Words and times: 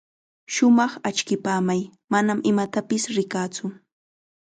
Shumaq 0.53 0.91
achkipamay, 1.09 1.81
manam 2.17 2.39
imatapis 2.53 3.03
rikaatsu. 3.17 3.65